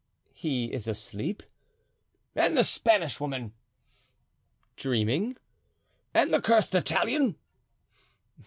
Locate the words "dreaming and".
4.75-6.33